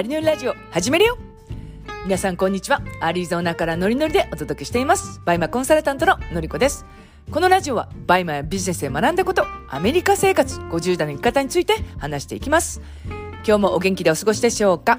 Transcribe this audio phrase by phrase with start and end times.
[0.00, 1.18] アリノリラジオ始めるよ
[2.06, 2.80] 皆さんこんにちは。
[3.02, 5.20] アリゾナからノリノリでお届けしています。
[5.26, 6.86] バイマコンサルタントののりこです。
[7.30, 12.80] このラジオはバイマやビジネスで学んだこと、アメリカ生活、50代の生き方について話していきます。
[13.46, 14.98] 今日もお元気でお過ごしでしょうか？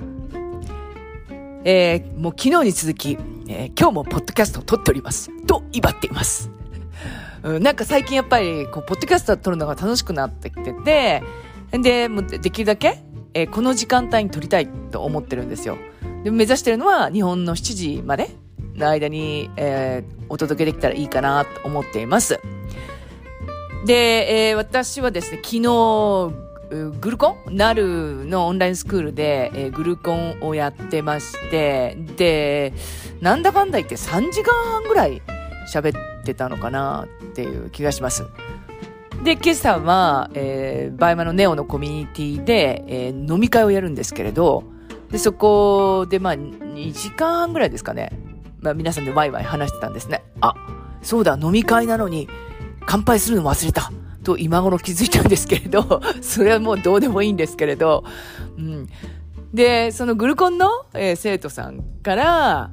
[1.63, 5.31] えー、もう昨日に続き、えー、今日もポッドキャストを撮っております。
[5.47, 6.51] と、威張っています。
[7.41, 11.23] うん、なんか最近やっぱり、こう、ポッドキャストを撮るのが楽しくなってきてて、
[11.71, 12.99] で、もうできるだけ、
[13.33, 15.77] えー、この時間帯に撮りたいと思ってるんですよ。
[16.23, 18.29] で、目指してるのは日本の7時まで
[18.75, 22.39] の間に、えー、お届けできたらいいかなと思っています。
[23.85, 26.33] で、えー、私はですね、昨日、
[27.01, 27.57] グルコン？
[27.57, 32.73] なるのオンラインスクールで、えー、グルコンをやってまして、で、
[33.19, 35.21] なんだかんだ言って3時間半ぐらい
[35.73, 38.23] 喋ってたのかなっていう気がします。
[39.23, 44.63] で、今朝は、えー、バイマのネオのコミュニティで、えー、飲み会をやるんですけれど、
[45.11, 48.11] で、そこで、まあ、2時間半ぐらいですかね。
[48.61, 50.23] まあ、皆さんでワイワイ話してたんですね。
[50.41, 50.55] あ、
[51.03, 52.27] そうだ、飲み会なのに、
[52.87, 53.91] 乾杯するの忘れた。
[54.23, 58.03] と今頃気づいたんですけれど、 それはもうどうでもいいんですけれど、
[58.57, 58.87] うん。
[59.53, 62.71] で、そのグルコンの、えー、生徒さんから、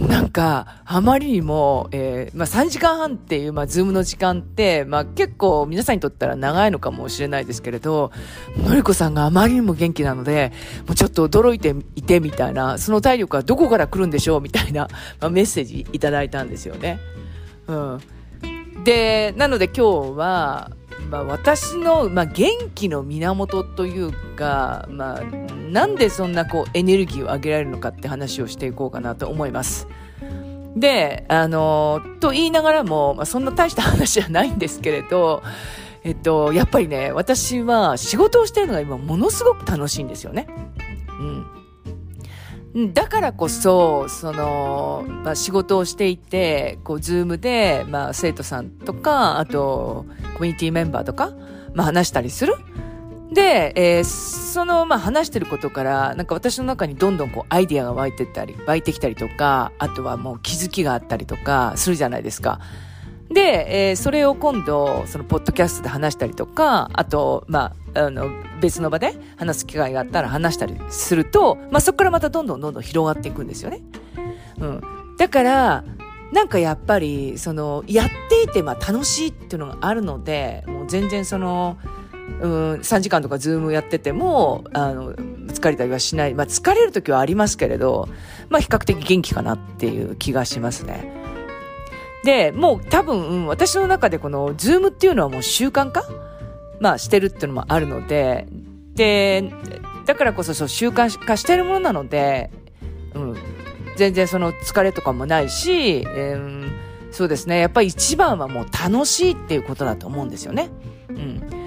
[0.00, 8.10] なんか、あまりにも、えー、まあ、3時間半っていう、まあ、ズームの時間って、まあ、結構皆さんにとったら長いのかもしれないですけれど、
[8.58, 10.52] のりこさんがあまりにも元気なので、
[10.86, 14.88] もうちょっと驚いていてみたいな、その体力はどこから来るんでしょうみたいな、
[15.20, 16.98] まあ、メッセージいただいたんですよね。
[17.68, 18.00] うん。
[18.82, 20.72] で、なので今日は、
[21.10, 25.22] まあ、私の、まあ、元気の源というか、まあ、
[25.74, 29.88] なんでそんなこうエネルギーを上げられるのかって話をしていこうかなと思います。
[30.76, 35.42] で、あの、と言いながらも、まあ、そんな大した話じゃないんですけれど、
[36.04, 40.46] えっと、やっぱりね、私は仕事をしてるのが今ものすごく楽しいんですよね。
[42.74, 42.94] うん。
[42.94, 51.32] だからこそ、その、まあ、仕事をしていて、こう、ズームで、まあ、生徒さんとか、あと、コミュニティメンバーとか、
[51.74, 52.54] まあ、話したりする。
[53.34, 62.60] で、えー、その、まあ、話してることから、なんか私の中にどんどんこう、アイディアが湧いてったり、湧いてきたりとか、あとはもう気づきがあったりとか、するじゃないですか。
[63.30, 68.30] で、えー、それを今度、その、ポッドキャストで話したりとか、あと、まあ、あの、
[68.60, 73.82] 別の場で話す機会があったら話したりすると、まあ、そこからまたどんどんどんどん広がっていくんですよね。
[74.60, 74.82] うん。
[75.18, 75.84] だから、
[76.32, 81.78] なんかやっぱり、その、やっていて、まあ、楽しいっていうのがあるので、もう全然その、
[82.40, 86.34] うん、3時間とかズームやってても、あの、疲れたりはしない。
[86.34, 88.08] まあ、疲れる時はありますけれど、
[88.48, 91.12] まあ、比較的元気かなっていう気がしますね。
[92.24, 96.04] で、もう多分、私の中でこの、ズームっていうのはもう習慣化？
[96.80, 98.46] まあ、してるっていうのもあるので、
[98.94, 99.52] で、
[100.06, 102.50] だからこそそう習慣化してるものなので、
[103.14, 103.36] うん、
[103.96, 106.72] 全然その疲れとかもないし、えー、
[107.10, 107.58] そうですね。
[107.58, 110.70] やっぱり一番はもう楽しいっていうことだと思うんですよね。
[111.08, 111.63] うん。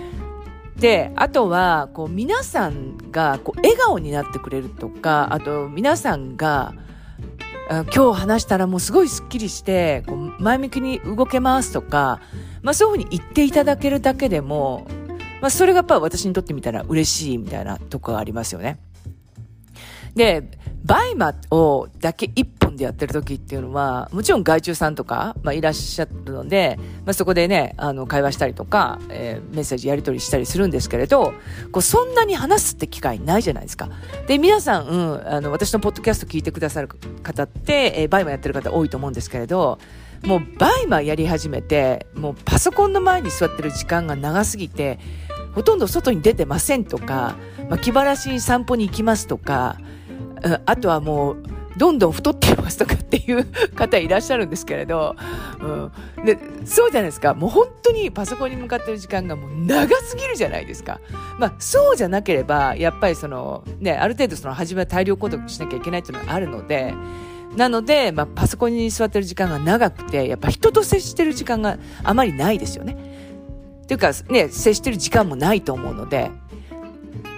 [0.77, 6.73] で、あとは、こう、皆さんが、こう、笑顔になってくれるとか、あと、皆さんが、
[7.93, 12.21] 今日話したらもうすごいスッキリして、こう前向きに動けますとか、
[12.61, 14.87] まあそういうふうに言っていただけるだけでも、
[15.41, 18.79] まあそれがやっぱ私にとってみたら嬉しいみたいなとこがありますよね。
[20.15, 20.49] で、
[20.85, 31.33] バイマをだけ一本でやってる時っていうのは、もちろん外注さんとか、まあ、いらっしゃるので、まあ、そこでね、あの、会話したりとか、えー、メッセージやり取りしたりするんですけれど、
[31.71, 33.89] こう、そんなに話すって機会ないじゃないですか。
[34.27, 39.79] で、皆さん、うん、あの、私のポッドキャスト聞いてくださる方って、えー、 BUYMA やってる方多いと思うんですけれど、
[40.25, 44.99] もう BUYMA やり始めて、もうパソコンの前に座ってる時間が長すぎて、
[45.53, 47.35] ほとんど外に出てませんとか、
[47.69, 49.77] まあ、気晴らしに散歩に行きますとか、
[50.65, 51.43] あとはもう、
[51.77, 53.45] どんどん太っていますとかっていう
[53.75, 55.15] 方いらっしゃるんですけれど、
[56.17, 60.99] うん、でそうじゃないですかもう本当にパソコンに向かってる時間がもう長すぎるじゃないですか。
[61.39, 66.93] まあそうじゃなければやっぱりそのねある程度その初めは大量購読しなきゃいけないっていうのがあるので。
[67.55, 72.95] なので、まあ、パソコンに座ってる時間が長くて、やっぱ人と接してる時間があまりないですよね。
[73.83, 76.29] っていうか、ね、接してる時間もないと思うので、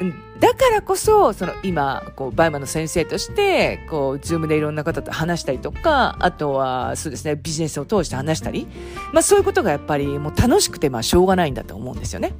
[0.01, 8.67] うんだからこそ、その今、こう、 BUYMA の先生として、こう、 Zoom でいろんな方と話したりとか、あとは、そうですね、ビジネスを通して話したり、
[9.11, 12.33] まあそういうことがやっぱりもう楽しくて、まあしょうがないんだと思うんですよね。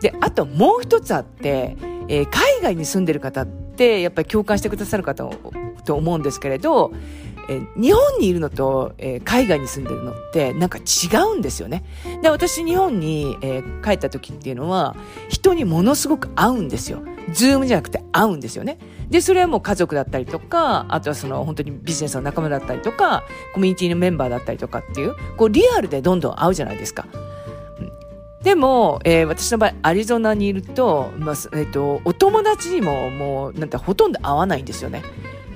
[0.00, 1.76] で、あともう一つあって、
[2.08, 5.28] えー、海外に住んでる方って、やっぱり共感してくださる方
[5.84, 6.92] と思うんですけれど、
[7.48, 11.84] えー、日本にいるのと、えー、海外に住んでるのってなんか違うんですよね。
[12.22, 14.96] で、私日本に、えー、帰った時っていうのは
[15.28, 17.02] 人にものすごく合うんですよ。
[17.32, 18.78] ズームじゃなくて会うんですよね。
[19.10, 23.24] で、それはもう家族だったりとか、あとはその本当にビジネスの仲間だったりとか、
[23.54, 27.06] コミュニティのメンバーだったりとかっていう、こうリアルでどんどん会うじゃないですか。
[28.42, 35.02] でも、えー、私の場合、アリゾナにいると、まあ、えっ、ー、と、お友達にももう、なんてほとんど会わないんですよね。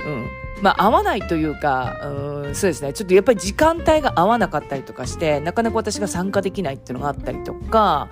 [0.06, 0.26] うん。
[0.62, 2.94] まあ、合わないというか、うん、そうですね。
[2.94, 8.09] ちょっとやっぱり時間帯が合わなかったりとかして、なかなか私が参加できないっていうのがあったりとか、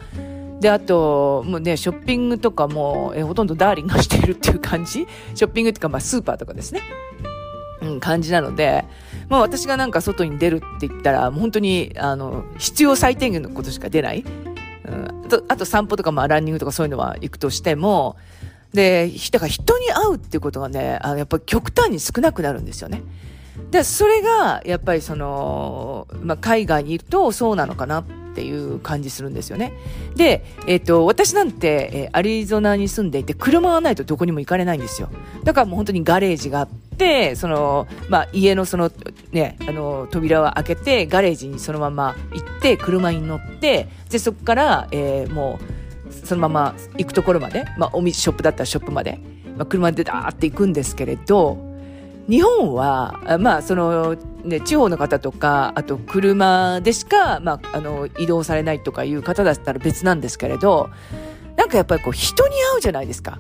[0.60, 5.06] で、あと、もうね、ショッピングとかも、えほとんどダーリンがしているっていう感じ？
[5.34, 6.80] ショッピングっていうか、まあ、スーパーとかですね。
[7.82, 8.84] うん、感じなので、
[9.28, 14.24] まあ私がなんか外に出るって言ったら、本当に、あの、必要最低限のことしか出ない。
[14.86, 18.16] うん、あと、あと散歩とか、まあランニングとかそういうのは行くとしても、
[18.72, 23.02] で、だから人に会うっていうことがね、あのやっぱり極端に少なくなるんですよね。
[23.70, 28.04] で、それが、やっぱりその、まあ、海外にいるとそうなのかなっ
[28.36, 29.72] ていう感じするんですよね。
[30.14, 35.08] で、えっ、ー、と、私なんて、えー、アリゾナに住んでいて、車がないとどこにも行かれないんですよ。
[35.42, 38.92] だからもう本当にガレージがあって、その、まあ、家のその、
[39.32, 45.58] ね、あの、扉を開けて、ガレージにそのまま行って、車に乗って、で、そこから、えー、も
[46.12, 49.18] う、そのまま行くところまで、まあ、お店ショップだったらショップまで、
[49.56, 51.65] まあ、車でダーって行くんですけれど、
[52.28, 60.90] 日本は、まあ、その、ね、地方の方とか、あと車でしか、まあ、あの、移動されないとかいう方だったら別なんですけれど、
[61.56, 63.38] なんかやっぱりこう、人に会うじゃないですか。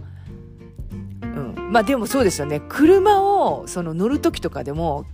[1.22, 1.72] うん。
[1.72, 2.62] まあでもそうですよね。
[2.68, 5.04] 車を、その乗る時とかでも、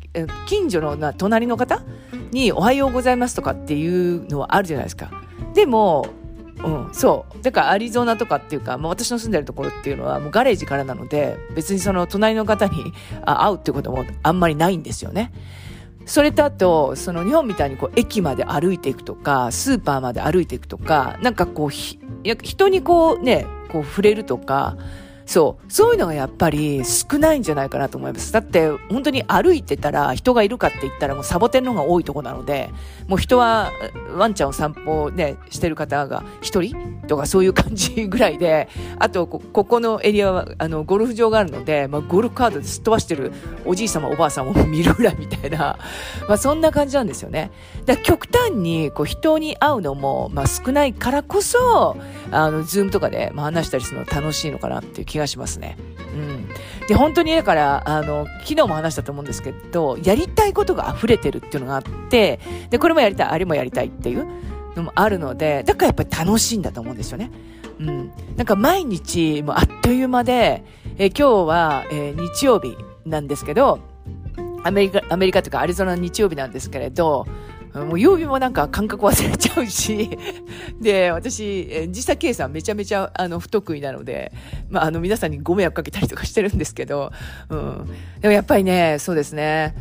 [0.46, 1.82] 近所のな、隣の方
[2.30, 5.10] におはようございますとかっていうのはあるじゃないですか。
[5.54, 6.06] でも、
[6.64, 7.42] うん、そう。
[7.42, 12.92] だからアリゾナとかっていうか、まあ、私の住んでるところっていうのはもうガレージからなので、別にその隣の方に
[13.24, 15.32] 会うっていうこともあんまりないんですよね。
[16.04, 24.76] それとあと、その日本みたいにこう駅まで歩いていくとか、スーパーまで歩いていくとか、なんかこう、人にこうね、こう触れるとか、
[25.26, 25.72] そう。
[25.72, 28.32] そういうのがやっぱり少ないんじゃないかなと思います。
[28.32, 32.70] だって、本当に歩いてたら人がいるかって言ったらもうサボテンの方が多いとこなので、
[33.06, 33.70] もう人は
[34.16, 36.76] ワンちゃんを散歩ね、してる方が一人
[37.06, 43.32] とかそういう感じぐらいで、あとこ、ここのエリアは、あの、ゴルフ場があるので、まあ、ゴルフカードですっ飛ばしてる
[43.64, 45.78] おじい様おばあさんを見るぐらいみたいな、
[46.28, 47.50] まあ、そんな感じなんですよね。
[47.86, 51.96] だ極端にこう人に会うのも、まあ、少ないからこそ、
[52.30, 55.76] あの、ズームとかで、まあ、話したりするの楽しいのかなっていう気がしますね。
[56.14, 56.48] うん。
[56.88, 64.26] で、本当にだから、あの、昨日も話したと思うんですけど、やりたいことが溢れてるっていうのがあって、で、これもやりたい、あれもやりたいっていう
[64.74, 67.30] のもあるので、だからやっぱり楽しいんだと思うんですよね。
[67.78, 68.12] うん。
[68.36, 70.64] なんか毎日、もうあっという間で、
[70.98, 73.80] え今日は、えー、日曜日なんですけど、
[74.64, 77.26] アメリカ、アメリカというかアリゾナの日曜日なんですけれど、
[77.74, 80.18] もう曜日もなんか感覚忘れちゃうし、
[80.80, 84.32] で、私、時差計算めちゃめちゃあの不得意なので、
[84.68, 87.12] まあ、あの皆さんにご迷惑かけたりとかしてるんですけど、
[87.48, 87.88] うん。
[88.20, 89.74] でもやっぱりね、そうですね、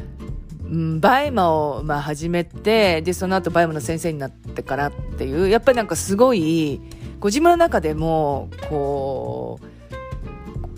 [0.64, 6.80] うん、 BUYMA を、まあ、始めて、で、その後 BUYMA の先生になってからっていう、やっぱりなんかすごい、
[7.20, 9.66] ご自分の中でも、こう、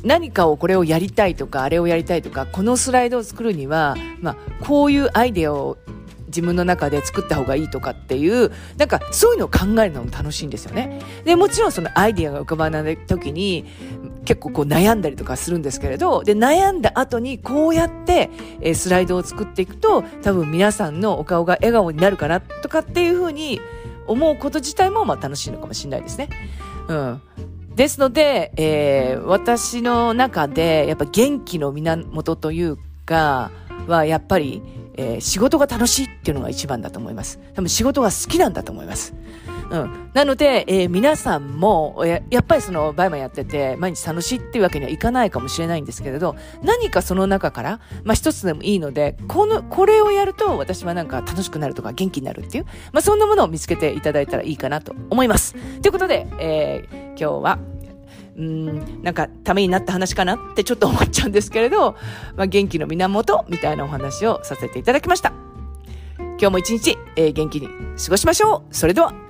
[0.04, 5.77] 何かをこれをやりたいとか、あれをやりたいとか、このスライドを作るには、まあ、こういうアイデアを
[6.34, 11.00] 自分の中で作った方がいいとかっていう、なんかそういうのを考えるのも楽しいんですよね。
[11.24, 13.66] で、もちろんそのアイディアが浮かばない時に、
[14.25, 23.62] 結構こう悩んだりとかするんですけれど、で、悩んだ後にこうやって、えスライドを作っていくと、多分皆さんのお顔が笑顔になるかなとかっていうふうに
[24.08, 26.30] 思うこと自体もまあ楽しいのかもしれないですね。
[26.88, 27.22] うん。
[27.75, 33.52] ですので、えー、私の中でやっぱ元気の源というか、
[33.88, 34.62] はやっぱり、
[34.96, 37.40] えー、仕事が楽しいっていうのが一番だと思います。
[37.54, 39.14] 多分仕事が好きなんだと思います。
[39.70, 40.10] うん。
[40.14, 55.56] なので、えー、皆さんもや、やっぱりその、バイマンやってて、毎日楽しいっていうわけにはいかないかもしれないんですけれど、何かその中から、まあ一つでもいいので、この、これをやると、私はなんか楽しくなるとか元気になるっていう、まあそんなものを見つけていただいたらいいかなと思います。
[55.82, 57.60] ということで、えー、今日は、
[58.38, 61.96] うん、なんかためになった話かなってちょっと思っちゃうんですけれど、
[62.36, 65.34] まあ、元気の源みたいなお話をさせていただきました。
[66.18, 68.75] 今日も一日、えー、元気に過ごしましょう。
[68.75, 69.23] それでは。